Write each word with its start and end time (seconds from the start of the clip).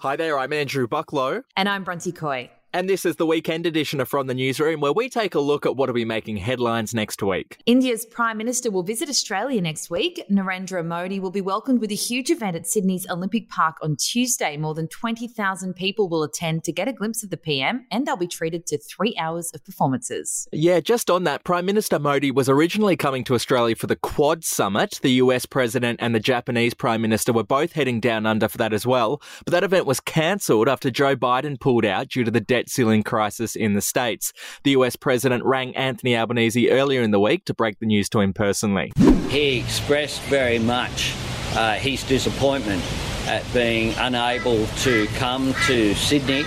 Hi 0.00 0.16
there, 0.16 0.38
I'm 0.38 0.52
Andrew 0.52 0.86
Bucklow. 0.86 1.42
And 1.56 1.68
I'm 1.68 1.82
Bronte 1.84 2.12
Coy. 2.12 2.50
And 2.74 2.90
this 2.90 3.04
is 3.04 3.14
the 3.14 3.24
weekend 3.24 3.66
edition 3.66 4.00
of 4.00 4.08
From 4.08 4.26
the 4.26 4.34
Newsroom, 4.34 4.80
where 4.80 4.92
we 4.92 5.08
take 5.08 5.36
a 5.36 5.40
look 5.40 5.64
at 5.64 5.76
what 5.76 5.88
will 5.88 5.94
be 5.94 6.04
making 6.04 6.38
headlines 6.38 6.92
next 6.92 7.22
week. 7.22 7.56
India's 7.66 8.04
Prime 8.04 8.36
Minister 8.36 8.68
will 8.68 8.82
visit 8.82 9.08
Australia 9.08 9.60
next 9.60 9.90
week. 9.90 10.20
Narendra 10.28 10.84
Modi 10.84 11.20
will 11.20 11.30
be 11.30 11.40
welcomed 11.40 11.80
with 11.80 11.92
a 11.92 11.94
huge 11.94 12.30
event 12.30 12.56
at 12.56 12.66
Sydney's 12.66 13.08
Olympic 13.08 13.48
Park 13.48 13.76
on 13.80 13.94
Tuesday. 13.94 14.56
More 14.56 14.74
than 14.74 14.88
20,000 14.88 15.74
people 15.74 16.08
will 16.08 16.24
attend 16.24 16.64
to 16.64 16.72
get 16.72 16.88
a 16.88 16.92
glimpse 16.92 17.22
of 17.22 17.30
the 17.30 17.36
PM, 17.36 17.86
and 17.92 18.08
they'll 18.08 18.16
be 18.16 18.26
treated 18.26 18.66
to 18.66 18.78
three 18.78 19.16
hours 19.20 19.52
of 19.54 19.64
performances. 19.64 20.48
Yeah, 20.50 20.80
just 20.80 21.10
on 21.10 21.22
that, 21.22 21.44
Prime 21.44 21.66
Minister 21.66 22.00
Modi 22.00 22.32
was 22.32 22.48
originally 22.48 22.96
coming 22.96 23.22
to 23.22 23.34
Australia 23.34 23.76
for 23.76 23.86
the 23.86 23.94
Quad 23.94 24.42
Summit. 24.42 24.98
The 25.00 25.12
US 25.12 25.46
President 25.46 26.00
and 26.02 26.12
the 26.12 26.18
Japanese 26.18 26.74
Prime 26.74 27.02
Minister 27.02 27.32
were 27.32 27.44
both 27.44 27.74
heading 27.74 28.00
down 28.00 28.26
under 28.26 28.48
for 28.48 28.58
that 28.58 28.72
as 28.72 28.84
well. 28.84 29.22
But 29.44 29.52
that 29.52 29.62
event 29.62 29.86
was 29.86 30.00
cancelled 30.00 30.68
after 30.68 30.90
Joe 30.90 31.14
Biden 31.14 31.60
pulled 31.60 31.84
out 31.84 32.08
due 32.08 32.24
to 32.24 32.32
the 32.32 32.40
debt 32.40 32.63
ceiling 32.68 33.02
crisis 33.02 33.56
in 33.56 33.74
the 33.74 33.80
States. 33.80 34.32
The 34.62 34.72
US 34.72 34.96
president 34.96 35.44
rang 35.44 35.74
Anthony 35.76 36.16
Albanese 36.16 36.70
earlier 36.70 37.02
in 37.02 37.10
the 37.10 37.20
week 37.20 37.44
to 37.46 37.54
break 37.54 37.78
the 37.78 37.86
news 37.86 38.08
to 38.10 38.20
him 38.20 38.32
personally. 38.32 38.92
He 39.28 39.58
expressed 39.58 40.20
very 40.22 40.58
much 40.58 41.14
uh, 41.54 41.74
his 41.74 42.02
disappointment 42.04 42.82
at 43.26 43.44
being 43.54 43.94
unable 43.98 44.66
to 44.66 45.06
come 45.16 45.54
to 45.66 45.94
Sydney. 45.94 46.44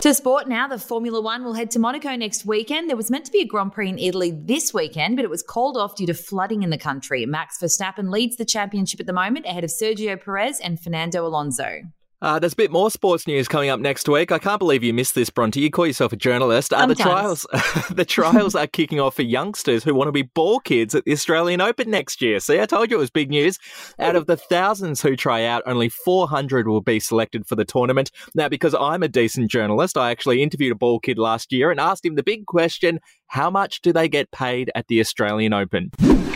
To 0.00 0.14
sport 0.14 0.48
now, 0.48 0.68
the 0.68 0.78
Formula 0.78 1.20
One 1.20 1.44
will 1.44 1.54
head 1.54 1.70
to 1.72 1.78
Monaco 1.78 2.14
next 2.14 2.44
weekend. 2.44 2.88
There 2.88 2.96
was 2.96 3.10
meant 3.10 3.24
to 3.24 3.32
be 3.32 3.40
a 3.40 3.46
Grand 3.46 3.72
Prix 3.72 3.88
in 3.88 3.98
Italy 3.98 4.30
this 4.30 4.72
weekend, 4.72 5.16
but 5.16 5.24
it 5.24 5.30
was 5.30 5.42
called 5.42 5.76
off 5.76 5.96
due 5.96 6.06
to 6.06 6.14
flooding 6.14 6.62
in 6.62 6.70
the 6.70 6.78
country. 6.78 7.26
Max 7.26 7.58
Verstappen 7.58 8.10
leads 8.10 8.36
the 8.36 8.44
championship 8.44 9.00
at 9.00 9.06
the 9.06 9.12
moment 9.12 9.46
ahead 9.46 9.64
of 9.64 9.70
Sergio 9.70 10.22
Perez 10.22 10.60
and 10.60 10.80
Fernando 10.80 11.26
Alonso. 11.26 11.82
Uh, 12.22 12.38
there's 12.38 12.54
a 12.54 12.56
bit 12.56 12.70
more 12.70 12.90
sports 12.90 13.26
news 13.26 13.46
coming 13.46 13.68
up 13.68 13.78
next 13.78 14.08
week. 14.08 14.32
I 14.32 14.38
can't 14.38 14.58
believe 14.58 14.82
you 14.82 14.94
missed 14.94 15.14
this, 15.14 15.28
Bronte. 15.28 15.60
You 15.60 15.70
call 15.70 15.86
yourself 15.86 16.12
a 16.12 16.16
journalist. 16.16 16.72
Uh, 16.72 16.86
the 16.86 16.94
trials, 16.94 17.46
the 17.90 18.06
trials 18.06 18.54
are 18.54 18.66
kicking 18.66 18.98
off 19.00 19.16
for 19.16 19.22
youngsters 19.22 19.84
who 19.84 19.94
want 19.94 20.08
to 20.08 20.12
be 20.12 20.22
ball 20.22 20.58
kids 20.60 20.94
at 20.94 21.04
the 21.04 21.12
Australian 21.12 21.60
Open 21.60 21.90
next 21.90 22.22
year. 22.22 22.40
See, 22.40 22.58
I 22.58 22.64
told 22.64 22.90
you 22.90 22.96
it 22.96 23.00
was 23.00 23.10
big 23.10 23.28
news. 23.28 23.58
Out 23.98 24.16
of 24.16 24.26
the 24.26 24.36
thousands 24.36 25.02
who 25.02 25.14
try 25.14 25.44
out, 25.44 25.62
only 25.66 25.90
400 25.90 26.66
will 26.66 26.80
be 26.80 27.00
selected 27.00 27.46
for 27.46 27.54
the 27.54 27.66
tournament. 27.66 28.10
Now, 28.34 28.48
because 28.48 28.74
I'm 28.74 29.02
a 29.02 29.08
decent 29.08 29.50
journalist, 29.50 29.98
I 29.98 30.10
actually 30.10 30.42
interviewed 30.42 30.72
a 30.72 30.76
ball 30.76 31.00
kid 31.00 31.18
last 31.18 31.52
year 31.52 31.70
and 31.70 31.78
asked 31.78 32.06
him 32.06 32.14
the 32.14 32.22
big 32.22 32.46
question: 32.46 32.98
How 33.28 33.50
much 33.50 33.82
do 33.82 33.92
they 33.92 34.08
get 34.08 34.30
paid 34.30 34.70
at 34.74 34.86
the 34.88 35.00
Australian 35.00 35.52
Open? 35.52 35.90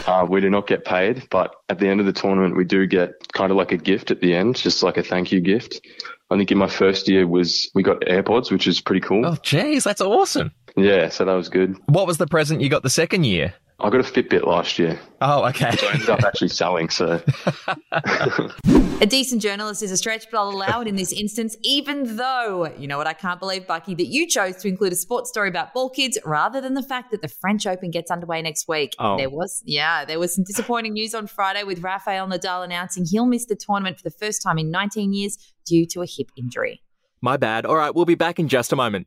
Uh, 0.06 0.26
we 0.28 0.40
do 0.40 0.50
not 0.50 0.66
get 0.66 0.84
paid, 0.84 1.28
but 1.30 1.54
at 1.68 1.78
the 1.78 1.88
end 1.88 2.00
of 2.00 2.06
the 2.06 2.12
tournament, 2.12 2.56
we 2.56 2.64
do 2.64 2.86
get 2.86 3.12
kind 3.32 3.50
of 3.50 3.56
like 3.56 3.72
a 3.72 3.76
gift 3.76 4.10
at 4.10 4.20
the 4.20 4.34
end, 4.34 4.56
just 4.56 4.82
like 4.82 4.96
a 4.96 5.02
thank 5.02 5.30
you 5.30 5.40
gift. 5.40 5.80
I 6.30 6.36
think 6.36 6.50
in 6.50 6.58
my 6.58 6.68
first 6.68 7.08
year 7.08 7.26
was 7.26 7.70
we 7.74 7.82
got 7.82 8.00
AirPods, 8.02 8.50
which 8.50 8.66
is 8.66 8.80
pretty 8.80 9.00
cool. 9.00 9.26
Oh, 9.26 9.36
geez, 9.42 9.84
that's 9.84 10.00
awesome. 10.00 10.52
Yeah, 10.76 11.08
so 11.08 11.24
that 11.24 11.32
was 11.34 11.48
good. 11.48 11.76
What 11.86 12.06
was 12.06 12.18
the 12.18 12.26
present 12.26 12.60
you 12.60 12.68
got 12.68 12.82
the 12.82 12.90
second 12.90 13.24
year? 13.24 13.54
I 13.82 13.88
got 13.88 14.00
a 14.00 14.02
Fitbit 14.02 14.44
last 14.44 14.78
year. 14.78 15.00
Oh, 15.22 15.46
okay. 15.48 15.70
So 15.72 15.86
I 15.88 15.92
ended 15.92 16.10
up 16.10 16.22
actually 16.22 16.48
selling. 16.48 16.90
So 16.90 17.22
a 19.00 19.06
decent 19.06 19.40
journalist 19.40 19.82
is 19.82 19.90
a 19.90 19.96
stretch, 19.96 20.26
but 20.30 20.38
I'll 20.38 20.50
allow 20.50 20.82
it 20.82 20.88
in 20.88 20.96
this 20.96 21.12
instance, 21.12 21.56
even 21.62 22.16
though 22.16 22.72
you 22.78 22.86
know 22.86 22.98
what 22.98 23.06
I 23.06 23.14
can't 23.14 23.40
believe, 23.40 23.66
Bucky, 23.66 23.94
that 23.94 24.06
you 24.06 24.26
chose 24.26 24.56
to 24.56 24.68
include 24.68 24.92
a 24.92 24.96
sports 24.96 25.30
story 25.30 25.48
about 25.48 25.72
ball 25.72 25.88
kids 25.88 26.18
rather 26.24 26.60
than 26.60 26.74
the 26.74 26.82
fact 26.82 27.10
that 27.12 27.22
the 27.22 27.28
French 27.28 27.66
Open 27.66 27.90
gets 27.90 28.10
underway 28.10 28.42
next 28.42 28.68
week. 28.68 28.92
Oh. 28.98 29.16
There 29.16 29.30
was, 29.30 29.62
yeah, 29.64 30.04
there 30.04 30.18
was 30.18 30.34
some 30.34 30.44
disappointing 30.44 30.92
news 30.92 31.14
on 31.14 31.26
Friday 31.26 31.62
with 31.62 31.82
Rafael 31.82 32.28
Nadal 32.28 32.62
announcing 32.64 33.06
he'll 33.06 33.26
miss 33.26 33.46
the 33.46 33.56
tournament 33.56 33.96
for 33.96 34.04
the 34.04 34.14
first 34.14 34.42
time 34.42 34.58
in 34.58 34.70
19 34.70 35.14
years 35.14 35.38
due 35.64 35.86
to 35.86 36.02
a 36.02 36.06
hip 36.06 36.28
injury. 36.36 36.82
My 37.22 37.36
bad. 37.36 37.64
All 37.64 37.76
right, 37.76 37.94
we'll 37.94 38.04
be 38.04 38.14
back 38.14 38.38
in 38.38 38.48
just 38.48 38.72
a 38.72 38.76
moment. 38.76 39.06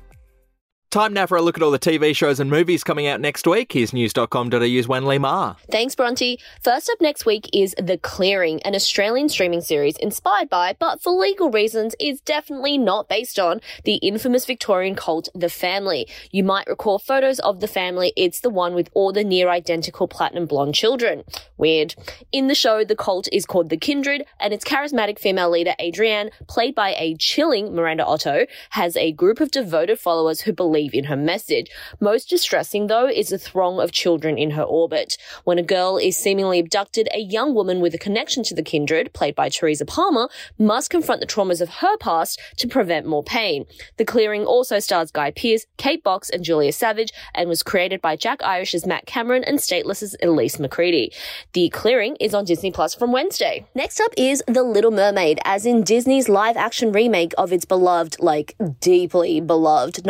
Time 0.91 1.13
now 1.13 1.25
for 1.25 1.37
a 1.37 1.41
look 1.41 1.55
at 1.55 1.63
all 1.63 1.71
the 1.71 1.79
TV 1.79 2.13
shows 2.13 2.41
and 2.41 2.49
movies 2.49 2.83
coming 2.83 3.07
out 3.07 3.21
next 3.21 3.47
week. 3.47 3.71
Here's 3.71 3.93
news.com.au's 3.93 4.87
Wenlei 4.87 5.21
Ma. 5.21 5.55
Thanks, 5.71 5.95
Bronte. 5.95 6.37
First 6.61 6.89
up 6.89 6.99
next 6.99 7.25
week 7.25 7.49
is 7.53 7.73
The 7.81 7.97
Clearing, 7.97 8.61
an 8.63 8.75
Australian 8.75 9.29
streaming 9.29 9.61
series 9.61 9.95
inspired 9.95 10.49
by, 10.49 10.75
but 10.77 11.01
for 11.01 11.13
legal 11.13 11.49
reasons, 11.49 11.95
is 11.97 12.19
definitely 12.19 12.77
not 12.77 13.07
based 13.07 13.39
on, 13.39 13.61
the 13.85 13.95
infamous 13.99 14.45
Victorian 14.45 14.95
cult 14.95 15.29
The 15.33 15.47
Family. 15.47 16.09
You 16.29 16.43
might 16.43 16.67
recall 16.67 16.99
photos 16.99 17.39
of 17.39 17.61
The 17.61 17.69
Family. 17.69 18.11
It's 18.17 18.41
the 18.41 18.49
one 18.49 18.73
with 18.73 18.89
all 18.93 19.13
the 19.13 19.23
near 19.23 19.47
identical 19.47 20.09
platinum 20.09 20.45
blonde 20.45 20.75
children. 20.75 21.23
Weird. 21.55 21.95
In 22.33 22.49
the 22.49 22.55
show, 22.55 22.83
the 22.83 22.97
cult 22.97 23.29
is 23.31 23.45
called 23.45 23.69
The 23.69 23.77
Kindred, 23.77 24.25
and 24.41 24.53
its 24.53 24.65
charismatic 24.65 25.19
female 25.19 25.51
leader, 25.51 25.73
Adrienne, 25.79 26.31
played 26.49 26.75
by 26.75 26.95
a 26.99 27.15
chilling 27.15 27.73
Miranda 27.73 28.05
Otto, 28.05 28.45
has 28.71 28.97
a 28.97 29.13
group 29.13 29.39
of 29.39 29.51
devoted 29.51 29.97
followers 29.97 30.41
who 30.41 30.51
believe 30.51 30.80
in 30.89 31.05
her 31.05 31.15
message. 31.15 31.69
Most 31.99 32.29
distressing, 32.29 32.87
though, 32.87 33.07
is 33.07 33.29
the 33.29 33.37
throng 33.37 33.79
of 33.79 33.91
children 33.91 34.37
in 34.37 34.51
her 34.51 34.63
orbit. 34.63 35.17
When 35.43 35.59
a 35.59 35.63
girl 35.63 35.97
is 35.97 36.17
seemingly 36.17 36.59
abducted, 36.59 37.07
a 37.13 37.19
young 37.19 37.53
woman 37.53 37.79
with 37.79 37.93
a 37.93 37.99
connection 37.99 38.43
to 38.43 38.55
the 38.55 38.63
kindred, 38.63 39.13
played 39.13 39.35
by 39.35 39.49
Teresa 39.49 39.85
Palmer, 39.85 40.29
must 40.57 40.89
confront 40.89 41.21
the 41.21 41.27
traumas 41.27 41.61
of 41.61 41.69
her 41.69 41.97
past 41.97 42.39
to 42.57 42.67
prevent 42.67 43.05
more 43.05 43.23
pain. 43.23 43.65
The 43.97 44.05
Clearing 44.05 44.45
also 44.45 44.79
stars 44.79 45.11
Guy 45.11 45.31
Pearce, 45.31 45.65
Kate 45.77 46.03
Box, 46.03 46.29
and 46.29 46.43
Julia 46.43 46.71
Savage, 46.71 47.11
and 47.35 47.47
was 47.47 47.63
created 47.63 48.01
by 48.01 48.15
Jack 48.15 48.43
Irish's 48.43 48.85
Matt 48.85 49.05
Cameron 49.05 49.43
and 49.43 49.59
Stateless's 49.59 50.15
Elise 50.23 50.57
McCredie. 50.57 51.13
The 51.53 51.69
Clearing 51.69 52.15
is 52.19 52.33
on 52.33 52.45
Disney 52.45 52.71
Plus 52.71 52.95
from 52.95 53.11
Wednesday. 53.11 53.65
Next 53.75 53.99
up 53.99 54.11
is 54.17 54.43
The 54.47 54.63
Little 54.63 54.91
Mermaid, 54.91 55.39
as 55.45 55.65
in 55.65 55.83
Disney's 55.83 56.29
live 56.29 56.57
action 56.57 56.91
remake 56.91 57.33
of 57.37 57.51
its 57.51 57.65
beloved, 57.65 58.19
like 58.19 58.55
deeply 58.79 59.39
beloved 59.39 60.05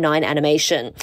1989 0.00 0.24
animation. 0.24 0.94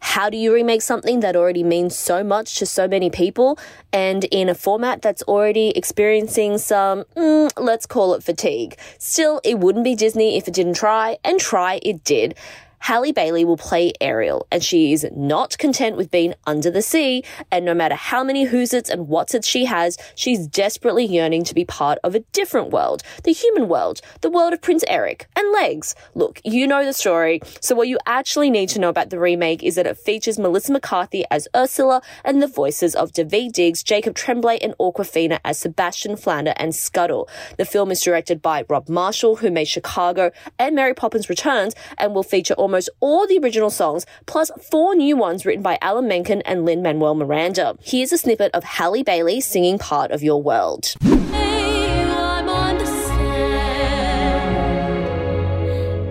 How 0.00 0.28
do 0.28 0.36
you 0.36 0.52
remake 0.52 0.82
something 0.82 1.20
that 1.20 1.36
already 1.36 1.62
means 1.62 1.96
so 1.96 2.24
much 2.24 2.56
to 2.56 2.66
so 2.66 2.88
many 2.88 3.08
people 3.08 3.58
and 3.92 4.24
in 4.24 4.48
a 4.48 4.54
format 4.54 5.00
that's 5.00 5.22
already 5.22 5.70
experiencing 5.70 6.58
some, 6.58 7.04
mm, 7.16 7.50
let's 7.56 7.86
call 7.86 8.14
it 8.14 8.22
fatigue? 8.22 8.76
Still, 8.98 9.40
it 9.44 9.60
wouldn't 9.60 9.84
be 9.84 9.94
Disney 9.94 10.36
if 10.36 10.48
it 10.48 10.54
didn't 10.54 10.74
try, 10.74 11.18
and 11.24 11.38
try 11.38 11.80
it 11.82 12.02
did. 12.04 12.34
Halle 12.82 13.12
Bailey 13.12 13.44
will 13.44 13.56
play 13.56 13.92
Ariel, 14.00 14.44
and 14.50 14.60
she 14.60 14.92
is 14.92 15.06
not 15.14 15.56
content 15.56 15.96
with 15.96 16.10
being 16.10 16.34
under 16.48 16.68
the 16.68 16.82
sea, 16.82 17.22
and 17.52 17.64
no 17.64 17.74
matter 17.74 17.94
how 17.94 18.24
many 18.24 18.42
who's 18.42 18.74
its 18.74 18.90
and 18.90 19.06
what's 19.06 19.36
its 19.36 19.46
she 19.46 19.66
has, 19.66 19.96
she's 20.16 20.48
desperately 20.48 21.04
yearning 21.04 21.44
to 21.44 21.54
be 21.54 21.64
part 21.64 22.00
of 22.02 22.16
a 22.16 22.24
different 22.32 22.70
world, 22.70 23.04
the 23.22 23.32
human 23.32 23.68
world, 23.68 24.00
the 24.20 24.30
world 24.30 24.52
of 24.52 24.60
Prince 24.60 24.82
Eric, 24.88 25.28
and 25.36 25.52
legs. 25.52 25.94
Look, 26.16 26.40
you 26.42 26.66
know 26.66 26.84
the 26.84 26.92
story, 26.92 27.40
so 27.60 27.76
what 27.76 27.86
you 27.86 28.00
actually 28.04 28.50
need 28.50 28.68
to 28.70 28.80
know 28.80 28.88
about 28.88 29.10
the 29.10 29.20
remake 29.20 29.62
is 29.62 29.76
that 29.76 29.86
it 29.86 29.96
features 29.96 30.36
Melissa 30.36 30.72
McCarthy 30.72 31.24
as 31.30 31.46
Ursula, 31.54 32.02
and 32.24 32.42
the 32.42 32.48
voices 32.48 32.96
of 32.96 33.12
Daveed 33.12 33.52
Diggs, 33.52 33.84
Jacob 33.84 34.16
Tremblay, 34.16 34.58
and 34.60 34.74
Awkwafina 34.80 35.38
as 35.44 35.56
Sebastian 35.56 36.16
Flounder 36.16 36.54
and 36.56 36.74
Scuttle. 36.74 37.28
The 37.58 37.64
film 37.64 37.92
is 37.92 38.00
directed 38.00 38.42
by 38.42 38.64
Rob 38.68 38.88
Marshall, 38.88 39.36
who 39.36 39.52
made 39.52 39.68
Chicago 39.68 40.32
and 40.58 40.74
Mary 40.74 40.94
Poppins 40.94 41.30
Returns, 41.30 41.76
and 41.96 42.12
will 42.12 42.24
feature 42.24 42.54
almost 42.54 42.71
all 43.00 43.26
the 43.26 43.38
original 43.38 43.70
songs, 43.70 44.06
plus 44.26 44.50
four 44.70 44.94
new 44.94 45.16
ones 45.16 45.44
written 45.44 45.62
by 45.62 45.78
Alan 45.82 46.08
Menken 46.08 46.42
and 46.42 46.64
Lin 46.64 46.82
Manuel 46.82 47.14
Miranda. 47.14 47.76
Here's 47.82 48.12
a 48.12 48.18
snippet 48.18 48.50
of 48.54 48.64
Halle 48.64 49.02
Bailey 49.02 49.40
singing 49.40 49.78
Part 49.78 50.10
of 50.10 50.22
Your 50.22 50.42
World. 50.42 50.94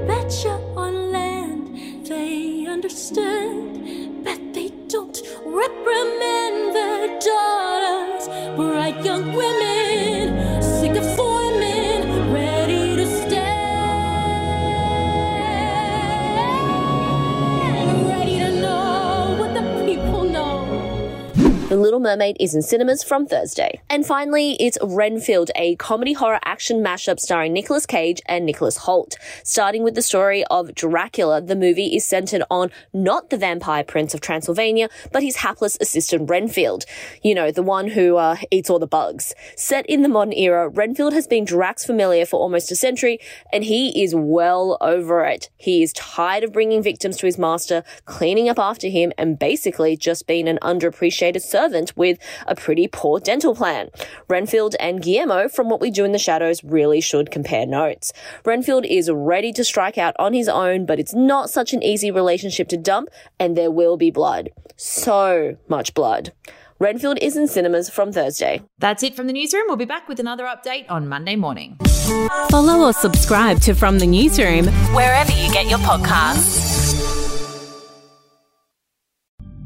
Betcha 0.07 0.49
on 0.75 1.11
the 21.71 21.77
Little 21.77 22.01
Mermaid 22.01 22.35
is 22.37 22.53
in 22.53 22.61
cinemas 22.61 23.01
from 23.01 23.25
Thursday. 23.25 23.79
And 23.89 24.05
finally, 24.05 24.57
it's 24.59 24.77
Renfield, 24.83 25.51
a 25.55 25.77
comedy 25.77 26.11
horror 26.11 26.41
action 26.43 26.83
mashup 26.83 27.17
starring 27.17 27.53
Nicolas 27.53 27.85
Cage 27.85 28.21
and 28.25 28.45
Nicholas 28.45 28.79
Hoult. 28.79 29.15
Starting 29.45 29.81
with 29.81 29.95
the 29.95 30.01
story 30.01 30.43
of 30.51 30.75
Dracula, 30.75 31.39
the 31.39 31.55
movie 31.55 31.95
is 31.95 32.03
centered 32.03 32.43
on 32.51 32.71
not 32.91 33.29
the 33.29 33.37
vampire 33.37 33.85
prince 33.85 34.13
of 34.13 34.19
Transylvania, 34.19 34.89
but 35.13 35.23
his 35.23 35.37
hapless 35.37 35.77
assistant 35.79 36.29
Renfield. 36.29 36.83
You 37.23 37.33
know, 37.35 37.51
the 37.51 37.63
one 37.63 37.87
who 37.87 38.17
uh, 38.17 38.35
eats 38.51 38.69
all 38.69 38.77
the 38.77 38.85
bugs. 38.85 39.33
Set 39.55 39.85
in 39.85 40.01
the 40.01 40.09
modern 40.09 40.33
era, 40.33 40.67
Renfield 40.67 41.13
has 41.13 41.25
been 41.25 41.45
Drac's 41.45 41.85
familiar 41.85 42.25
for 42.25 42.37
almost 42.37 42.69
a 42.73 42.75
century, 42.75 43.17
and 43.53 43.63
he 43.63 44.03
is 44.03 44.13
well 44.13 44.77
over 44.81 45.23
it. 45.23 45.49
He 45.55 45.83
is 45.83 45.93
tired 45.93 46.43
of 46.43 46.51
bringing 46.51 46.83
victims 46.83 47.15
to 47.19 47.27
his 47.27 47.37
master, 47.37 47.85
cleaning 48.03 48.49
up 48.49 48.59
after 48.59 48.89
him, 48.89 49.13
and 49.17 49.39
basically 49.39 49.95
just 49.95 50.27
being 50.27 50.49
an 50.49 50.59
underappreciated 50.61 51.39
servant 51.41 51.60
with 51.95 52.17
a 52.47 52.55
pretty 52.55 52.87
poor 52.87 53.19
dental 53.19 53.55
plan. 53.55 53.89
Renfield 54.27 54.75
and 54.79 55.01
Guillermo 55.01 55.47
from 55.47 55.69
What 55.69 55.81
We 55.81 55.91
Do 55.91 56.05
in 56.05 56.11
the 56.11 56.19
Shadows 56.19 56.63
really 56.63 57.01
should 57.01 57.31
compare 57.31 57.65
notes. 57.65 58.13
Renfield 58.45 58.85
is 58.85 59.09
ready 59.11 59.51
to 59.53 59.63
strike 59.63 59.97
out 59.97 60.15
on 60.17 60.33
his 60.33 60.47
own, 60.47 60.85
but 60.85 60.99
it's 60.99 61.13
not 61.13 61.49
such 61.49 61.73
an 61.73 61.83
easy 61.83 62.11
relationship 62.11 62.67
to 62.69 62.77
dump, 62.77 63.09
and 63.39 63.55
there 63.55 63.71
will 63.71 63.97
be 63.97 64.11
blood. 64.11 64.49
So 64.75 65.57
much 65.67 65.93
blood. 65.93 66.33
Renfield 66.79 67.19
is 67.21 67.37
in 67.37 67.47
cinemas 67.47 67.91
from 67.91 68.11
Thursday. 68.11 68.63
That's 68.79 69.03
it 69.03 69.15
from 69.15 69.27
the 69.27 69.33
newsroom. 69.33 69.65
We'll 69.67 69.75
be 69.75 69.85
back 69.85 70.07
with 70.07 70.19
another 70.19 70.45
update 70.45 70.85
on 70.89 71.07
Monday 71.07 71.35
morning. 71.35 71.77
Follow 72.49 72.87
or 72.87 72.93
subscribe 72.93 73.61
to 73.61 73.75
From 73.75 73.99
the 73.99 74.07
Newsroom 74.07 74.65
wherever 74.95 75.31
you 75.31 75.53
get 75.53 75.69
your 75.69 75.79
podcasts. 75.79 76.80